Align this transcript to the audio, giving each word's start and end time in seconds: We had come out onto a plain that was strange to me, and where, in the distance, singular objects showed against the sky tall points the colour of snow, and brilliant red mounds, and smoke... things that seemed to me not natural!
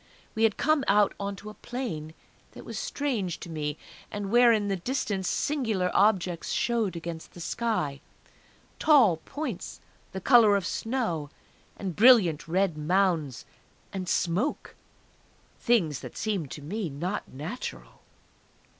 We 0.33 0.45
had 0.45 0.57
come 0.57 0.83
out 0.87 1.13
onto 1.19 1.47
a 1.51 1.53
plain 1.53 2.15
that 2.53 2.65
was 2.65 2.79
strange 2.79 3.39
to 3.41 3.51
me, 3.51 3.77
and 4.09 4.31
where, 4.31 4.51
in 4.51 4.67
the 4.67 4.75
distance, 4.75 5.29
singular 5.29 5.91
objects 5.93 6.51
showed 6.51 6.95
against 6.95 7.33
the 7.35 7.39
sky 7.39 8.01
tall 8.79 9.17
points 9.17 9.79
the 10.11 10.19
colour 10.19 10.55
of 10.55 10.65
snow, 10.65 11.29
and 11.77 11.95
brilliant 11.95 12.47
red 12.47 12.79
mounds, 12.79 13.45
and 13.93 14.09
smoke... 14.09 14.73
things 15.59 15.99
that 15.99 16.17
seemed 16.17 16.49
to 16.49 16.63
me 16.63 16.89
not 16.89 17.27
natural! 17.27 18.01